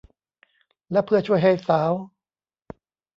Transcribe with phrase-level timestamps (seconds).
[0.91, 1.91] และเพื่อช่วยให้สาว